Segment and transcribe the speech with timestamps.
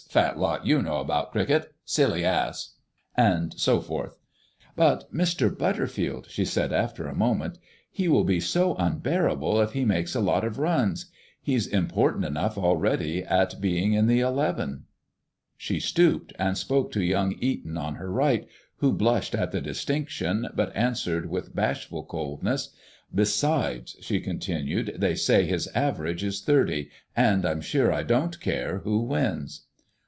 [0.09, 2.73] Fat lot you know about cricket." "Silly ass."
[3.15, 4.19] And so forth.
[4.75, 5.57] "But, Mr.
[5.57, 7.57] Butterfield," she said after a moment,
[7.89, 11.05] "he will be so unbearable if he makes a lot of runs.
[11.41, 14.83] He's important enough already at being in the eleven."
[15.55, 18.45] She stooped and spoke to young Eton on her right,
[18.79, 22.73] who blushed at the distinction, but answered with bashful coldness.
[23.15, 28.79] "Besides," she continued, "they say his average is thirty, and I'm sure I don't care
[28.79, 29.67] who wins."